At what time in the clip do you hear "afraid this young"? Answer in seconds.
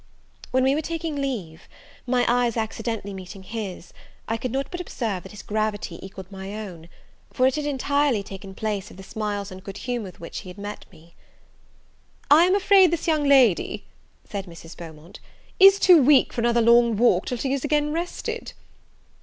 12.55-13.25